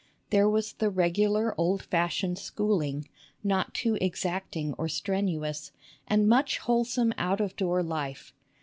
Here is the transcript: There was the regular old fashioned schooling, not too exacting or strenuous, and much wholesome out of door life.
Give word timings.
There 0.31 0.49
was 0.49 0.73
the 0.73 0.89
regular 0.89 1.53
old 1.59 1.83
fashioned 1.83 2.39
schooling, 2.39 3.07
not 3.43 3.75
too 3.75 3.99
exacting 4.01 4.73
or 4.73 4.89
strenuous, 4.89 5.71
and 6.07 6.27
much 6.27 6.57
wholesome 6.57 7.13
out 7.19 7.39
of 7.39 7.55
door 7.55 7.83
life. 7.83 8.33